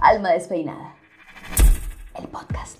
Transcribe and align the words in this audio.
Alma 0.00 0.30
Despeinada. 0.30 0.94
El 2.14 2.28
podcast. 2.28 2.78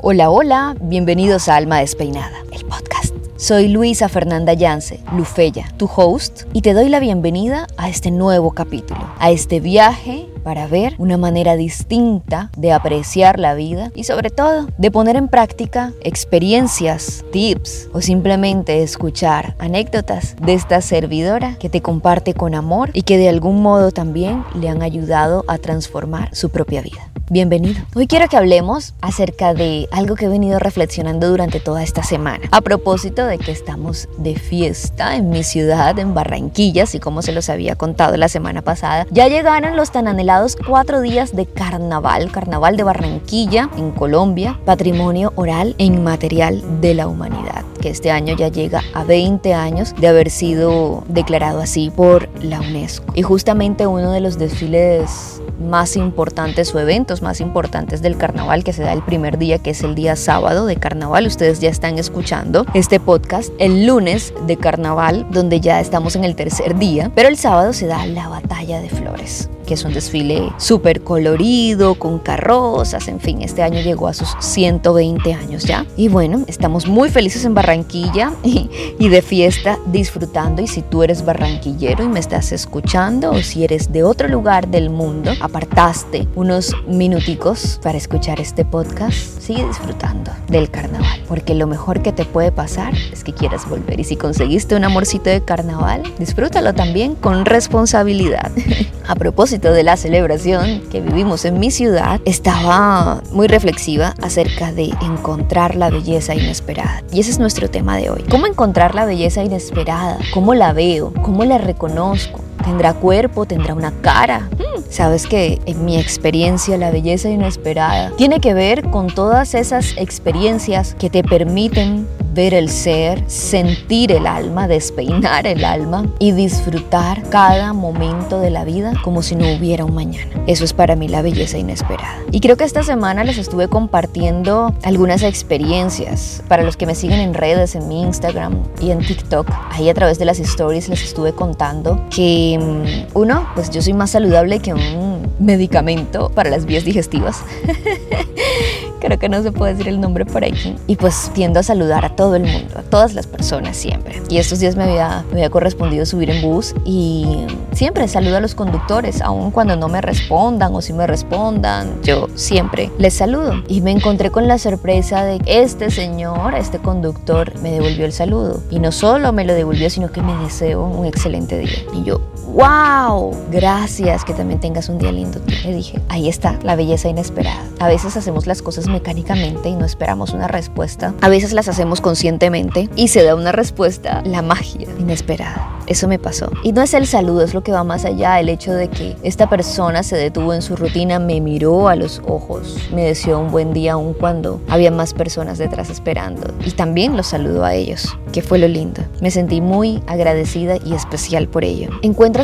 Hola, 0.00 0.30
hola, 0.30 0.76
bienvenidos 0.80 1.48
a 1.48 1.56
Alma 1.56 1.78
Despeinada, 1.78 2.38
el 2.52 2.64
podcast. 2.64 3.14
Soy 3.36 3.68
Luisa 3.68 4.08
Fernanda 4.08 4.52
Yance, 4.54 5.02
Lufeya, 5.12 5.68
tu 5.76 5.86
host, 5.94 6.42
y 6.52 6.62
te 6.62 6.72
doy 6.72 6.88
la 6.88 7.00
bienvenida 7.00 7.66
a 7.76 7.88
este 7.88 8.10
nuevo 8.10 8.52
capítulo, 8.52 9.00
a 9.18 9.30
este 9.30 9.60
viaje 9.60 10.26
para 10.44 10.68
ver 10.68 10.94
una 10.98 11.16
manera 11.16 11.56
distinta 11.56 12.50
de 12.56 12.70
apreciar 12.70 13.40
la 13.40 13.54
vida 13.54 13.90
y 13.94 14.04
sobre 14.04 14.30
todo 14.30 14.68
de 14.78 14.90
poner 14.90 15.16
en 15.16 15.28
práctica 15.28 15.92
experiencias, 16.02 17.24
tips 17.32 17.88
o 17.92 18.00
simplemente 18.00 18.82
escuchar 18.82 19.56
anécdotas 19.58 20.36
de 20.40 20.54
esta 20.54 20.80
servidora 20.80 21.56
que 21.58 21.70
te 21.70 21.80
comparte 21.80 22.34
con 22.34 22.54
amor 22.54 22.90
y 22.92 23.02
que 23.02 23.18
de 23.18 23.28
algún 23.28 23.62
modo 23.62 23.90
también 23.90 24.44
le 24.54 24.68
han 24.68 24.82
ayudado 24.82 25.44
a 25.48 25.58
transformar 25.58 26.34
su 26.34 26.50
propia 26.50 26.82
vida. 26.82 27.13
Bienvenido. 27.30 27.80
Hoy 27.94 28.06
quiero 28.06 28.28
que 28.28 28.36
hablemos 28.36 28.92
acerca 29.00 29.54
de 29.54 29.88
algo 29.90 30.14
que 30.14 30.26
he 30.26 30.28
venido 30.28 30.58
reflexionando 30.58 31.30
durante 31.30 31.58
toda 31.58 31.82
esta 31.82 32.02
semana. 32.02 32.46
A 32.50 32.60
propósito 32.60 33.24
de 33.24 33.38
que 33.38 33.50
estamos 33.50 34.10
de 34.18 34.36
fiesta 34.36 35.16
en 35.16 35.30
mi 35.30 35.42
ciudad, 35.42 35.98
en 35.98 36.12
Barranquilla, 36.12 36.82
así 36.82 37.00
como 37.00 37.22
se 37.22 37.32
los 37.32 37.48
había 37.48 37.76
contado 37.76 38.18
la 38.18 38.28
semana 38.28 38.60
pasada, 38.60 39.06
ya 39.10 39.26
llegaron 39.28 39.74
los 39.74 39.90
tan 39.90 40.06
anhelados 40.06 40.58
cuatro 40.68 41.00
días 41.00 41.34
de 41.34 41.46
carnaval, 41.46 42.30
carnaval 42.30 42.76
de 42.76 42.82
Barranquilla 42.82 43.70
en 43.78 43.92
Colombia, 43.92 44.60
patrimonio 44.66 45.32
oral 45.36 45.74
e 45.78 45.86
inmaterial 45.86 46.82
de 46.82 46.92
la 46.92 47.06
humanidad, 47.08 47.64
que 47.80 47.88
este 47.88 48.10
año 48.10 48.36
ya 48.36 48.48
llega 48.48 48.82
a 48.92 49.02
20 49.02 49.54
años 49.54 49.94
de 49.98 50.08
haber 50.08 50.28
sido 50.28 51.04
declarado 51.08 51.62
así 51.62 51.88
por 51.88 52.28
la 52.44 52.60
UNESCO. 52.60 53.06
Y 53.14 53.22
justamente 53.22 53.86
uno 53.86 54.12
de 54.12 54.20
los 54.20 54.38
desfiles 54.38 55.40
más 55.64 55.96
importantes 55.96 56.74
o 56.74 56.80
eventos 56.80 57.22
más 57.22 57.40
importantes 57.40 58.02
del 58.02 58.16
carnaval 58.16 58.64
que 58.64 58.72
se 58.72 58.82
da 58.82 58.92
el 58.92 59.02
primer 59.02 59.38
día, 59.38 59.58
que 59.58 59.70
es 59.70 59.82
el 59.82 59.94
día 59.94 60.16
sábado 60.16 60.66
de 60.66 60.76
carnaval. 60.76 61.26
Ustedes 61.26 61.60
ya 61.60 61.70
están 61.70 61.98
escuchando 61.98 62.64
este 62.74 63.00
podcast 63.00 63.52
el 63.58 63.86
lunes 63.86 64.34
de 64.46 64.56
carnaval, 64.56 65.26
donde 65.30 65.60
ya 65.60 65.80
estamos 65.80 66.16
en 66.16 66.24
el 66.24 66.36
tercer 66.36 66.78
día, 66.78 67.10
pero 67.14 67.28
el 67.28 67.36
sábado 67.36 67.72
se 67.72 67.86
da 67.86 68.06
la 68.06 68.28
batalla 68.28 68.80
de 68.80 68.88
flores 68.88 69.50
que 69.64 69.74
es 69.74 69.84
un 69.84 69.92
desfile 69.92 70.52
súper 70.58 71.02
colorido, 71.02 71.94
con 71.96 72.18
carrozas, 72.18 73.08
en 73.08 73.20
fin, 73.20 73.42
este 73.42 73.62
año 73.62 73.80
llegó 73.80 74.08
a 74.08 74.14
sus 74.14 74.36
120 74.38 75.34
años 75.34 75.64
ya. 75.64 75.86
Y 75.96 76.08
bueno, 76.08 76.44
estamos 76.46 76.86
muy 76.86 77.10
felices 77.10 77.44
en 77.44 77.54
Barranquilla 77.54 78.32
y, 78.42 79.08
de 79.08 79.22
fiesta 79.22 79.78
disfrutando. 79.86 80.62
Y 80.62 80.66
si 80.66 80.82
tú 80.82 81.02
eres 81.02 81.24
barranquillero 81.24 82.04
y 82.04 82.08
me 82.08 82.20
estás 82.20 82.52
escuchando, 82.52 83.30
o 83.30 83.42
si 83.42 83.64
eres 83.64 83.92
de 83.92 84.02
otro 84.02 84.28
lugar 84.28 84.68
del 84.68 84.90
mundo, 84.90 85.32
apartaste 85.40 86.26
unos 86.34 86.74
minuticos 86.86 87.78
para 87.82 87.98
escuchar 87.98 88.40
este 88.40 88.64
podcast, 88.64 89.40
sigue 89.40 89.66
disfrutando 89.66 90.32
del 90.48 90.70
carnaval, 90.70 91.22
porque 91.28 91.54
lo 91.54 91.66
mejor 91.66 92.02
que 92.02 92.12
te 92.12 92.24
puede 92.24 92.52
pasar 92.52 92.94
es 93.12 93.24
que 93.24 93.32
quieras 93.32 93.68
volver. 93.68 94.00
Y 94.00 94.04
si 94.04 94.16
conseguiste 94.16 94.74
un 94.74 94.84
amorcito 94.84 95.30
de 95.30 95.44
carnaval, 95.44 96.02
disfrútalo 96.18 96.74
también 96.74 97.14
con 97.14 97.44
responsabilidad. 97.44 98.50
a 99.06 99.14
propósito, 99.14 99.72
de 99.72 99.82
la 99.82 99.96
celebración 99.96 100.82
que 100.90 101.00
vivimos 101.00 101.44
en 101.44 101.58
mi 101.58 101.70
ciudad, 101.70 102.20
estaba 102.24 103.22
muy 103.32 103.46
reflexiva 103.46 104.14
acerca 104.22 104.72
de 104.72 104.92
encontrar 105.02 105.74
la 105.74 105.90
belleza 105.90 106.34
inesperada. 106.34 107.02
Y 107.12 107.20
ese 107.20 107.30
es 107.30 107.38
nuestro 107.38 107.68
tema 107.68 107.96
de 107.96 108.10
hoy. 108.10 108.24
¿Cómo 108.30 108.46
encontrar 108.46 108.94
la 108.94 109.04
belleza 109.04 109.42
inesperada? 109.42 110.18
¿Cómo 110.32 110.54
la 110.54 110.72
veo? 110.72 111.12
¿Cómo 111.22 111.44
la 111.44 111.58
reconozco? 111.58 112.40
¿Tendrá 112.64 112.94
cuerpo? 112.94 113.44
¿Tendrá 113.44 113.74
una 113.74 113.92
cara? 114.00 114.48
Hmm, 114.52 114.82
Sabes 114.88 115.26
que 115.26 115.60
en 115.66 115.84
mi 115.84 115.98
experiencia 115.98 116.78
la 116.78 116.90
belleza 116.90 117.28
inesperada 117.28 118.12
tiene 118.16 118.40
que 118.40 118.54
ver 118.54 118.88
con 118.90 119.08
todas 119.08 119.54
esas 119.54 119.94
experiencias 119.96 120.94
que 120.98 121.10
te 121.10 121.22
permiten 121.22 122.06
ver 122.34 122.52
el 122.52 122.68
ser, 122.68 123.22
sentir 123.28 124.10
el 124.10 124.26
alma, 124.26 124.66
despeinar 124.66 125.46
el 125.46 125.64
alma 125.64 126.06
y 126.18 126.32
disfrutar 126.32 127.22
cada 127.30 127.72
momento 127.72 128.40
de 128.40 128.50
la 128.50 128.64
vida 128.64 128.92
como 129.04 129.22
si 129.22 129.36
no 129.36 129.46
hubiera 129.54 129.84
un 129.84 129.94
mañana. 129.94 130.30
Eso 130.46 130.64
es 130.64 130.72
para 130.72 130.96
mí 130.96 131.08
la 131.08 131.22
belleza 131.22 131.56
inesperada. 131.58 132.18
Y 132.32 132.40
creo 132.40 132.56
que 132.56 132.64
esta 132.64 132.82
semana 132.82 133.22
les 133.22 133.38
estuve 133.38 133.68
compartiendo 133.68 134.74
algunas 134.82 135.22
experiencias. 135.22 136.42
Para 136.48 136.64
los 136.64 136.76
que 136.76 136.86
me 136.86 136.94
siguen 136.94 137.20
en 137.20 137.34
redes, 137.34 137.76
en 137.76 137.86
mi 137.88 138.02
Instagram 138.02 138.62
y 138.80 138.90
en 138.90 138.98
TikTok, 138.98 139.48
ahí 139.70 139.88
a 139.88 139.94
través 139.94 140.18
de 140.18 140.24
las 140.24 140.40
stories 140.40 140.88
les 140.88 141.02
estuve 141.02 141.32
contando 141.32 142.04
que 142.10 142.58
mm, 142.60 143.16
uno, 143.16 143.48
pues 143.54 143.70
yo 143.70 143.80
soy 143.80 143.92
más 143.92 144.10
saludable 144.10 144.58
que 144.58 144.74
un 144.74 145.32
medicamento 145.38 146.30
para 146.30 146.50
las 146.50 146.66
vías 146.66 146.84
digestivas. 146.84 147.42
Creo 149.04 149.18
que 149.18 149.28
no 149.28 149.42
se 149.42 149.52
puede 149.52 149.74
decir 149.74 149.88
el 149.88 150.00
nombre 150.00 150.24
por 150.24 150.44
aquí. 150.44 150.76
Y 150.86 150.96
pues 150.96 151.30
tiendo 151.34 151.60
a 151.60 151.62
saludar 151.62 152.06
a 152.06 152.16
todo 152.16 152.36
el 152.36 152.44
mundo, 152.44 152.78
a 152.78 152.82
todas 152.82 153.12
las 153.12 153.26
personas 153.26 153.76
siempre. 153.76 154.22
Y 154.30 154.38
estos 154.38 154.60
días 154.60 154.76
me 154.76 154.84
había, 154.84 155.26
me 155.28 155.34
había 155.34 155.50
correspondido 155.50 156.06
subir 156.06 156.30
en 156.30 156.40
bus 156.40 156.74
y 156.86 157.44
siempre 157.72 158.08
saludo 158.08 158.38
a 158.38 158.40
los 158.40 158.54
conductores, 158.54 159.20
aun 159.20 159.50
cuando 159.50 159.76
no 159.76 159.88
me 159.88 160.00
respondan 160.00 160.74
o 160.74 160.80
si 160.80 160.94
me 160.94 161.06
respondan, 161.06 162.00
yo 162.02 162.28
siempre 162.34 162.90
les 162.96 163.12
saludo. 163.12 163.62
Y 163.68 163.82
me 163.82 163.90
encontré 163.90 164.30
con 164.30 164.48
la 164.48 164.56
sorpresa 164.56 165.22
de 165.22 165.38
que 165.38 165.60
este 165.60 165.90
señor, 165.90 166.54
este 166.54 166.78
conductor, 166.78 167.52
me 167.60 167.72
devolvió 167.72 168.06
el 168.06 168.12
saludo. 168.12 168.62
Y 168.70 168.78
no 168.78 168.90
solo 168.90 169.34
me 169.34 169.44
lo 169.44 169.52
devolvió, 169.52 169.90
sino 169.90 170.10
que 170.12 170.22
me 170.22 170.34
deseó 170.38 170.82
un 170.82 171.04
excelente 171.04 171.58
día. 171.58 171.84
Y 171.92 172.04
yo, 172.04 172.22
wow, 172.54 173.34
gracias, 173.50 174.24
que 174.24 174.32
también 174.32 174.60
tengas 174.60 174.88
un 174.88 174.98
día 174.98 175.10
lindo. 175.10 175.40
Le 175.64 175.74
dije, 175.74 176.00
ahí 176.08 176.28
está 176.28 176.58
la 176.62 176.76
belleza 176.76 177.08
inesperada. 177.08 177.64
A 177.80 177.88
veces 177.88 178.16
hacemos 178.16 178.46
las 178.46 178.62
cosas 178.62 178.86
mecánicamente 178.86 179.68
y 179.68 179.76
no 179.76 179.84
esperamos 179.84 180.32
una 180.32 180.46
respuesta. 180.46 181.12
A 181.20 181.28
veces 181.28 181.52
las 181.52 181.68
hacemos 181.68 182.00
conscientemente 182.00 182.88
y 182.94 183.08
se 183.08 183.24
da 183.24 183.34
una 183.34 183.50
respuesta, 183.50 184.22
la 184.24 184.40
magia 184.40 184.86
inesperada. 184.98 185.70
Eso 185.86 186.08
me 186.08 186.18
pasó. 186.18 186.50
Y 186.62 186.72
no 186.72 186.80
es 186.80 186.94
el 186.94 187.06
saludo, 187.06 187.42
es 187.42 187.52
lo 187.52 187.62
que 187.62 187.72
va 187.72 187.84
más 187.84 188.04
allá, 188.04 188.40
el 188.40 188.48
hecho 188.48 188.72
de 188.72 188.88
que 188.88 189.16
esta 189.22 189.50
persona 189.50 190.02
se 190.02 190.16
detuvo 190.16 190.54
en 190.54 190.62
su 190.62 190.76
rutina, 190.76 191.18
me 191.18 191.40
miró 191.40 191.88
a 191.88 191.96
los 191.96 192.22
ojos, 192.26 192.78
me 192.94 193.02
deseó 193.02 193.38
un 193.38 193.50
buen 193.50 193.74
día 193.74 193.94
aun 193.94 194.14
cuando 194.14 194.60
había 194.68 194.90
más 194.90 195.12
personas 195.12 195.58
detrás 195.58 195.90
esperando. 195.90 196.54
Y 196.64 196.70
también 196.70 197.16
los 197.16 197.26
saludo 197.26 197.64
a 197.64 197.74
ellos, 197.74 198.16
que 198.32 198.40
fue 198.40 198.58
lo 198.58 198.68
lindo. 198.68 199.02
Me 199.20 199.30
sentí 199.30 199.60
muy 199.60 200.02
agradecida 200.06 200.76
y 200.76 200.94
especial 200.94 201.48
por 201.48 201.64
ello. 201.64 201.90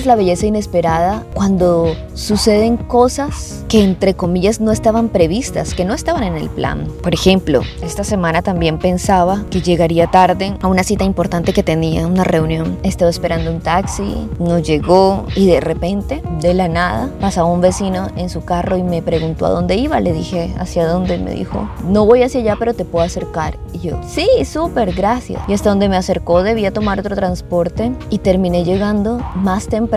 Encuentras 0.01 0.17
la 0.17 0.23
belleza 0.23 0.47
inesperada 0.47 1.27
cuando 1.35 1.95
suceden 2.15 2.79
cosas 2.79 3.67
que 3.69 3.85
entre 3.85 4.15
comillas 4.15 4.59
no 4.59 4.73
estaban 4.73 5.11
previstas, 5.11 5.75
que 5.75 5.85
no 5.85 5.93
estaban 5.93 6.23
en 6.23 6.37
el 6.39 6.49
plan. 6.49 6.89
Por 7.03 7.13
ejemplo, 7.13 7.61
esta 7.83 8.03
semana 8.03 8.41
también 8.41 8.79
pensaba 8.79 9.45
que 9.51 9.61
llegaría 9.61 10.07
tarde 10.07 10.57
a 10.63 10.69
una 10.69 10.85
cita 10.85 11.05
importante 11.05 11.53
que 11.53 11.63
tenía, 11.63 12.07
una 12.07 12.25
reunión. 12.25 12.79
Estaba 12.83 13.11
esperando 13.11 13.51
un 13.51 13.61
taxi, 13.61 14.27
no 14.39 14.59
llegó 14.59 15.27
y 15.37 15.47
de 15.47 15.61
repente, 15.61 16.23
de 16.41 16.55
la 16.55 16.69
nada, 16.69 17.11
pasaba 17.21 17.49
un 17.49 17.61
vecino 17.61 18.09
en 18.17 18.31
su 18.31 18.43
carro 18.43 18.79
y 18.79 18.83
me 18.83 19.03
preguntó 19.03 19.45
a 19.45 19.51
dónde 19.51 19.77
iba. 19.77 20.01
Le 20.01 20.15
dije, 20.15 20.55
¿hacia 20.59 20.87
dónde? 20.87 21.19
Me 21.19 21.33
dijo, 21.33 21.69
no 21.85 22.07
voy 22.07 22.23
hacia 22.23 22.41
allá, 22.41 22.57
pero 22.59 22.73
te 22.73 22.87
puedo 22.87 23.05
acercar. 23.05 23.59
Y 23.75 23.81
yo, 23.81 24.01
sí, 24.09 24.27
súper, 24.47 24.95
gracias. 24.95 25.43
Y 25.47 25.53
hasta 25.53 25.69
donde 25.69 25.91
me 25.91 25.99
acercó 25.99 26.43
debía 26.43 26.73
tomar 26.73 26.99
otro 27.01 27.15
transporte 27.15 27.93
y 28.09 28.19
terminé 28.19 28.65
llegando 28.65 29.21
más 29.35 29.67
temprano 29.67 29.90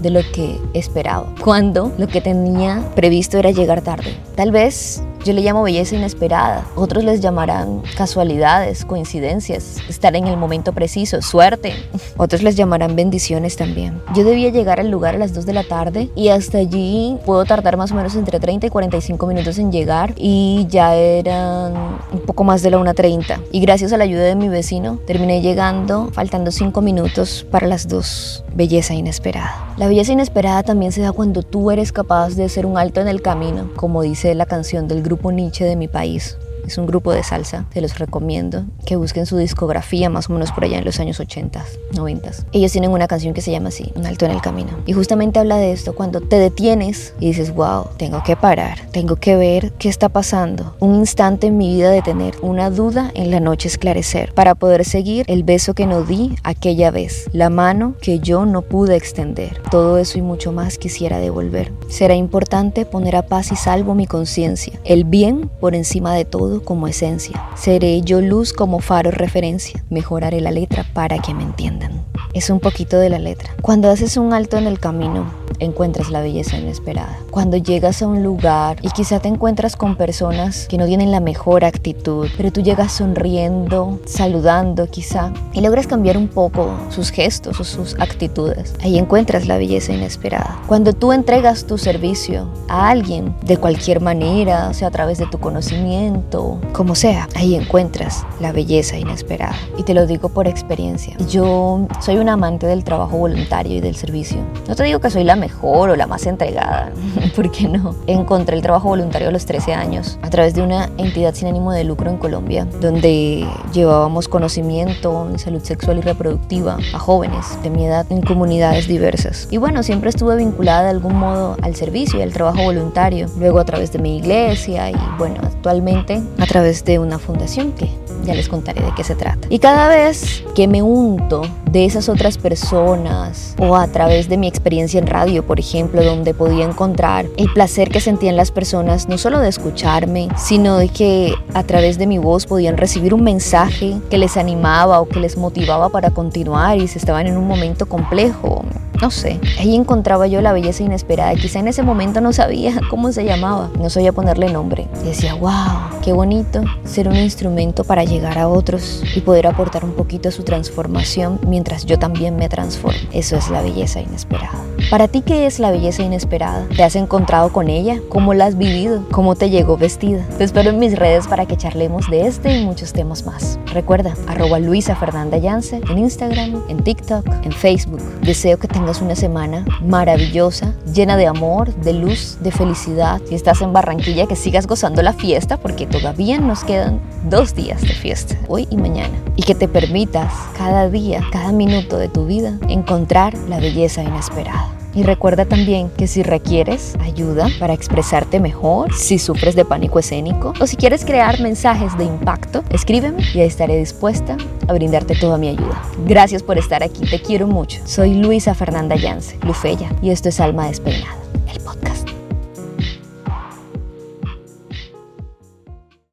de 0.00 0.10
lo 0.10 0.20
que 0.32 0.58
esperaba. 0.72 1.34
Cuando 1.40 1.92
lo 1.98 2.06
que 2.06 2.20
tenía 2.20 2.82
previsto 2.94 3.38
era 3.38 3.50
llegar 3.50 3.82
tarde. 3.82 4.16
Tal 4.36 4.52
vez 4.52 5.02
Yo 5.24 5.32
le 5.32 5.40
llamo 5.40 5.62
belleza 5.62 5.94
inesperada. 5.94 6.66
Otros 6.74 7.04
les 7.04 7.20
llamarán 7.20 7.82
casualidades, 7.96 8.84
coincidencias, 8.84 9.76
estar 9.88 10.16
en 10.16 10.26
el 10.26 10.36
momento 10.36 10.72
preciso, 10.72 11.22
suerte. 11.22 11.74
Otros 12.16 12.42
les 12.42 12.56
llamarán 12.56 12.96
bendiciones 12.96 13.54
también. 13.54 14.02
Yo 14.16 14.24
debía 14.24 14.50
llegar 14.50 14.80
al 14.80 14.90
lugar 14.90 15.14
a 15.14 15.18
las 15.18 15.32
2 15.32 15.46
de 15.46 15.52
la 15.52 15.62
tarde 15.62 16.10
y 16.16 16.30
hasta 16.30 16.58
allí 16.58 17.18
puedo 17.24 17.44
tardar 17.44 17.76
más 17.76 17.92
o 17.92 17.94
menos 17.94 18.16
entre 18.16 18.40
30 18.40 18.66
y 18.66 18.70
45 18.70 19.24
minutos 19.28 19.58
en 19.58 19.70
llegar 19.70 20.12
y 20.16 20.66
ya 20.68 20.96
eran 20.96 21.72
un 22.12 22.20
poco 22.26 22.42
más 22.42 22.62
de 22.62 22.72
la 22.72 22.78
1.30. 22.78 23.42
Y 23.52 23.60
gracias 23.60 23.92
a 23.92 23.98
la 23.98 24.04
ayuda 24.04 24.24
de 24.24 24.34
mi 24.34 24.48
vecino 24.48 24.98
terminé 25.06 25.40
llegando 25.40 26.10
faltando 26.12 26.50
5 26.50 26.80
minutos 26.82 27.46
para 27.48 27.68
las 27.68 27.86
2. 27.86 28.44
Belleza 28.56 28.94
inesperada. 28.94 29.72
La 29.76 29.86
belleza 29.86 30.12
inesperada 30.12 30.64
también 30.64 30.90
se 30.90 31.00
da 31.00 31.12
cuando 31.12 31.44
tú 31.44 31.70
eres 31.70 31.92
capaz 31.92 32.34
de 32.34 32.44
hacer 32.44 32.66
un 32.66 32.76
alto 32.76 33.00
en 33.00 33.06
el 33.06 33.22
camino, 33.22 33.70
como 33.76 34.02
dice 34.02 34.34
la 34.34 34.46
canción 34.46 34.88
del 34.88 35.00
grupo 35.02 35.11
Nietzsche 35.32 35.64
de 35.64 35.76
mi 35.76 35.88
país. 35.88 36.36
Es 36.66 36.78
un 36.78 36.86
grupo 36.86 37.12
de 37.12 37.22
salsa, 37.24 37.66
te 37.72 37.80
los 37.80 37.98
recomiendo 37.98 38.64
que 38.86 38.96
busquen 38.96 39.26
su 39.26 39.36
discografía 39.36 40.08
más 40.08 40.30
o 40.30 40.32
menos 40.32 40.52
por 40.52 40.64
allá 40.64 40.78
en 40.78 40.84
los 40.84 41.00
años 41.00 41.18
80, 41.18 41.64
90. 41.94 42.30
Ellos 42.52 42.72
tienen 42.72 42.90
una 42.90 43.08
canción 43.08 43.34
que 43.34 43.40
se 43.40 43.50
llama 43.50 43.68
así, 43.68 43.92
Un 43.96 44.06
alto 44.06 44.26
en 44.26 44.30
el 44.30 44.40
camino. 44.40 44.70
Y 44.86 44.92
justamente 44.92 45.40
habla 45.40 45.56
de 45.56 45.72
esto, 45.72 45.94
cuando 45.94 46.20
te 46.20 46.38
detienes 46.38 47.14
y 47.18 47.26
dices, 47.28 47.54
wow, 47.54 47.86
tengo 47.96 48.22
que 48.22 48.36
parar, 48.36 48.86
tengo 48.92 49.16
que 49.16 49.36
ver 49.36 49.72
qué 49.72 49.88
está 49.88 50.08
pasando. 50.08 50.76
Un 50.78 50.94
instante 50.96 51.48
en 51.48 51.56
mi 51.56 51.74
vida 51.74 51.90
de 51.90 52.02
tener 52.02 52.34
una 52.42 52.70
duda 52.70 53.10
en 53.14 53.30
la 53.30 53.40
noche 53.40 53.68
esclarecer, 53.68 54.32
para 54.34 54.54
poder 54.54 54.84
seguir 54.84 55.24
el 55.28 55.42
beso 55.42 55.74
que 55.74 55.86
no 55.86 56.02
di 56.02 56.36
aquella 56.44 56.90
vez, 56.90 57.28
la 57.32 57.50
mano 57.50 57.94
que 58.00 58.20
yo 58.20 58.46
no 58.46 58.62
pude 58.62 58.96
extender. 58.96 59.60
Todo 59.70 59.98
eso 59.98 60.18
y 60.18 60.22
mucho 60.22 60.52
más 60.52 60.78
quisiera 60.78 61.18
devolver. 61.18 61.72
Será 61.88 62.14
importante 62.14 62.86
poner 62.86 63.16
a 63.16 63.26
paz 63.26 63.52
y 63.52 63.56
salvo 63.56 63.94
mi 63.94 64.06
conciencia, 64.06 64.78
el 64.84 65.04
bien 65.04 65.50
por 65.60 65.74
encima 65.74 66.14
de 66.14 66.24
todo 66.24 66.51
como 66.60 66.88
esencia. 66.88 67.42
Seré 67.56 68.02
yo 68.02 68.20
luz 68.20 68.52
como 68.52 68.80
faro 68.80 69.10
referencia. 69.10 69.82
Mejoraré 69.90 70.40
la 70.40 70.50
letra 70.50 70.84
para 70.92 71.18
que 71.18 71.34
me 71.34 71.42
entiendan. 71.42 72.11
Es 72.34 72.48
un 72.48 72.60
poquito 72.60 72.98
de 72.98 73.10
la 73.10 73.18
letra. 73.18 73.54
Cuando 73.60 73.90
haces 73.90 74.16
un 74.16 74.32
alto 74.32 74.56
en 74.56 74.66
el 74.66 74.80
camino, 74.80 75.30
encuentras 75.58 76.10
la 76.10 76.22
belleza 76.22 76.56
inesperada. 76.56 77.18
Cuando 77.30 77.58
llegas 77.58 78.00
a 78.00 78.06
un 78.06 78.22
lugar 78.22 78.78
y 78.80 78.88
quizá 78.88 79.20
te 79.20 79.28
encuentras 79.28 79.76
con 79.76 79.96
personas 79.96 80.66
que 80.66 80.78
no 80.78 80.86
tienen 80.86 81.10
la 81.10 81.20
mejor 81.20 81.64
actitud, 81.64 82.28
pero 82.36 82.50
tú 82.50 82.62
llegas 82.62 82.92
sonriendo, 82.92 84.00
saludando 84.06 84.86
quizá, 84.86 85.32
y 85.52 85.60
logras 85.60 85.86
cambiar 85.86 86.16
un 86.16 86.28
poco 86.28 86.74
sus 86.88 87.10
gestos 87.10 87.60
o 87.60 87.64
sus 87.64 87.94
actitudes, 88.00 88.74
ahí 88.82 88.98
encuentras 88.98 89.46
la 89.46 89.58
belleza 89.58 89.92
inesperada. 89.92 90.58
Cuando 90.66 90.94
tú 90.94 91.12
entregas 91.12 91.66
tu 91.66 91.76
servicio 91.76 92.48
a 92.68 92.88
alguien 92.88 93.34
de 93.44 93.58
cualquier 93.58 94.00
manera, 94.00 94.72
sea 94.72 94.88
a 94.88 94.90
través 94.90 95.18
de 95.18 95.26
tu 95.26 95.38
conocimiento, 95.38 96.58
como 96.72 96.94
sea, 96.94 97.28
ahí 97.34 97.54
encuentras 97.54 98.24
la 98.40 98.52
belleza 98.52 98.96
inesperada. 98.96 99.56
Y 99.76 99.82
te 99.82 99.92
lo 99.92 100.06
digo 100.06 100.30
por 100.30 100.48
experiencia. 100.48 101.14
Yo 101.28 101.86
soy 102.00 102.21
un 102.22 102.28
amante 102.28 102.66
del 102.66 102.84
trabajo 102.84 103.18
voluntario 103.18 103.76
y 103.76 103.80
del 103.80 103.96
servicio. 103.96 104.38
No 104.68 104.76
te 104.76 104.84
digo 104.84 105.00
que 105.00 105.10
soy 105.10 105.24
la 105.24 105.36
mejor 105.36 105.90
o 105.90 105.96
la 105.96 106.06
más 106.06 106.26
entregada, 106.26 106.92
¿por 107.36 107.50
qué 107.50 107.68
no? 107.68 107.94
Encontré 108.06 108.56
el 108.56 108.62
trabajo 108.62 108.88
voluntario 108.88 109.28
a 109.28 109.32
los 109.32 109.44
13 109.44 109.74
años 109.74 110.18
a 110.22 110.30
través 110.30 110.54
de 110.54 110.62
una 110.62 110.88
entidad 110.98 111.34
sin 111.34 111.48
ánimo 111.48 111.72
de 111.72 111.84
lucro 111.84 112.10
en 112.10 112.16
Colombia, 112.16 112.66
donde 112.80 113.46
llevábamos 113.72 114.28
conocimiento 114.28 115.28
en 115.28 115.38
salud 115.38 115.62
sexual 115.62 115.98
y 115.98 116.00
reproductiva 116.02 116.78
a 116.94 116.98
jóvenes 116.98 117.58
de 117.62 117.70
mi 117.70 117.86
edad 117.86 118.06
en 118.10 118.22
comunidades 118.22 118.86
diversas. 118.86 119.48
Y 119.50 119.56
bueno, 119.56 119.82
siempre 119.82 120.10
estuve 120.10 120.36
vinculada 120.36 120.84
de 120.84 120.90
algún 120.90 121.16
modo 121.16 121.56
al 121.62 121.74
servicio 121.74 122.20
y 122.20 122.22
al 122.22 122.32
trabajo 122.32 122.62
voluntario, 122.62 123.26
luego 123.38 123.58
a 123.58 123.64
través 123.64 123.92
de 123.92 123.98
mi 123.98 124.16
iglesia 124.18 124.90
y 124.90 124.96
bueno, 125.18 125.40
actualmente 125.42 126.22
a 126.38 126.46
través 126.46 126.84
de 126.84 127.00
una 127.00 127.18
fundación 127.18 127.72
que 127.72 127.90
ya 128.24 128.34
les 128.34 128.48
contaré 128.48 128.82
de 128.82 128.94
qué 128.94 129.02
se 129.02 129.16
trata. 129.16 129.48
Y 129.50 129.58
cada 129.58 129.88
vez 129.88 130.44
que 130.54 130.68
me 130.68 130.82
unto 130.82 131.42
de 131.72 131.86
esas 131.86 132.10
otras 132.10 132.36
personas 132.36 133.56
o 133.58 133.76
a 133.76 133.88
través 133.88 134.28
de 134.28 134.36
mi 134.36 134.46
experiencia 134.46 135.00
en 135.00 135.06
radio, 135.06 135.44
por 135.46 135.58
ejemplo, 135.58 136.04
donde 136.04 136.34
podía 136.34 136.66
encontrar 136.66 137.26
el 137.38 137.50
placer 137.52 137.88
que 137.88 138.00
sentían 138.00 138.36
las 138.36 138.50
personas, 138.50 139.08
no 139.08 139.16
solo 139.16 139.40
de 139.40 139.48
escucharme, 139.48 140.28
sino 140.36 140.76
de 140.76 140.90
que 140.90 141.34
a 141.54 141.62
través 141.62 141.96
de 141.96 142.06
mi 142.06 142.18
voz 142.18 142.46
podían 142.46 142.76
recibir 142.76 143.14
un 143.14 143.22
mensaje 143.22 143.96
que 144.10 144.18
les 144.18 144.36
animaba 144.36 145.00
o 145.00 145.08
que 145.08 145.20
les 145.20 145.38
motivaba 145.38 145.88
para 145.88 146.10
continuar 146.10 146.78
y 146.78 146.88
si 146.88 146.98
estaban 146.98 147.26
en 147.26 147.38
un 147.38 147.48
momento 147.48 147.86
complejo 147.86 148.62
no 149.02 149.10
sé, 149.10 149.40
ahí 149.58 149.74
encontraba 149.74 150.28
yo 150.28 150.40
la 150.40 150.52
belleza 150.52 150.84
inesperada. 150.84 151.34
Quizá 151.34 151.58
en 151.58 151.66
ese 151.66 151.82
momento 151.82 152.20
no 152.20 152.32
sabía 152.32 152.80
cómo 152.88 153.10
se 153.10 153.24
llamaba, 153.24 153.68
no 153.76 153.90
sabía 153.90 154.12
ponerle 154.12 154.52
nombre. 154.52 154.86
Decía, 155.04 155.34
wow, 155.34 156.00
qué 156.04 156.12
bonito 156.12 156.62
ser 156.84 157.08
un 157.08 157.16
instrumento 157.16 157.82
para 157.82 158.04
llegar 158.04 158.38
a 158.38 158.46
otros 158.46 159.02
y 159.16 159.20
poder 159.20 159.48
aportar 159.48 159.84
un 159.84 159.94
poquito 159.94 160.28
a 160.28 160.32
su 160.32 160.44
transformación 160.44 161.40
mientras 161.48 161.84
yo 161.84 161.98
también 161.98 162.36
me 162.36 162.48
transformo. 162.48 163.00
Eso 163.12 163.36
es 163.36 163.50
la 163.50 163.60
belleza 163.60 164.00
inesperada. 164.00 164.64
Para 164.92 165.08
ti, 165.08 165.22
¿qué 165.22 165.46
es 165.46 165.58
la 165.58 165.70
belleza 165.70 166.02
inesperada? 166.02 166.66
¿Te 166.76 166.84
has 166.84 166.96
encontrado 166.96 167.50
con 167.50 167.70
ella? 167.70 168.02
¿Cómo 168.10 168.34
la 168.34 168.44
has 168.44 168.58
vivido? 168.58 169.02
¿Cómo 169.10 169.34
te 169.36 169.48
llegó 169.48 169.78
vestida? 169.78 170.22
Te 170.36 170.44
espero 170.44 170.68
en 170.68 170.78
mis 170.78 170.98
redes 170.98 171.28
para 171.28 171.46
que 171.46 171.56
charlemos 171.56 172.10
de 172.10 172.26
este 172.26 172.58
y 172.58 172.66
muchos 172.66 172.92
temas 172.92 173.24
más. 173.24 173.58
Recuerda, 173.72 174.14
arroba 174.26 174.58
Luisa 174.58 174.94
Fernanda 174.94 175.38
Yance 175.38 175.80
en 175.88 175.96
Instagram, 175.96 176.64
en 176.68 176.84
TikTok, 176.84 177.26
en 177.42 177.52
Facebook. 177.52 178.02
Deseo 178.20 178.58
que 178.58 178.68
tengas 178.68 179.00
una 179.00 179.16
semana 179.16 179.64
maravillosa, 179.80 180.74
llena 180.92 181.16
de 181.16 181.26
amor, 181.26 181.74
de 181.76 181.94
luz, 181.94 182.36
de 182.42 182.52
felicidad. 182.52 183.22
Si 183.26 183.34
estás 183.34 183.62
en 183.62 183.72
Barranquilla, 183.72 184.26
que 184.26 184.36
sigas 184.36 184.66
gozando 184.66 185.00
la 185.00 185.14
fiesta 185.14 185.56
porque 185.56 185.86
todavía 185.86 186.38
nos 186.38 186.64
quedan 186.64 187.00
dos 187.30 187.54
días 187.54 187.80
de 187.80 187.94
fiesta, 187.94 188.36
hoy 188.46 188.68
y 188.68 188.76
mañana. 188.76 189.16
Y 189.36 189.42
que 189.44 189.54
te 189.54 189.68
permitas 189.68 190.34
cada 190.58 190.90
día, 190.90 191.22
cada 191.32 191.50
minuto 191.50 191.96
de 191.96 192.10
tu 192.10 192.26
vida, 192.26 192.58
encontrar 192.68 193.32
la 193.48 193.58
belleza 193.58 194.02
inesperada. 194.02 194.81
Y 194.94 195.04
recuerda 195.04 195.44
también 195.46 195.90
que 195.90 196.06
si 196.06 196.22
requieres 196.22 196.96
ayuda 197.00 197.48
para 197.58 197.72
expresarte 197.72 198.40
mejor, 198.40 198.92
si 198.94 199.18
sufres 199.18 199.54
de 199.54 199.64
pánico 199.64 199.98
escénico 199.98 200.52
o 200.60 200.66
si 200.66 200.76
quieres 200.76 201.04
crear 201.04 201.40
mensajes 201.40 201.96
de 201.96 202.04
impacto, 202.04 202.62
escríbeme 202.70 203.22
y 203.34 203.40
estaré 203.40 203.76
dispuesta 203.78 204.36
a 204.68 204.72
brindarte 204.72 205.14
toda 205.14 205.38
mi 205.38 205.48
ayuda. 205.48 205.82
Gracias 206.06 206.42
por 206.42 206.58
estar 206.58 206.82
aquí, 206.82 207.06
te 207.08 207.20
quiero 207.20 207.46
mucho. 207.46 207.80
Soy 207.84 208.14
Luisa 208.14 208.54
Fernanda 208.54 208.96
Yance, 208.96 209.38
Lufeya, 209.44 209.90
y 210.02 210.10
esto 210.10 210.28
es 210.28 210.40
Alma 210.40 210.66
Despeinada. 210.66 211.21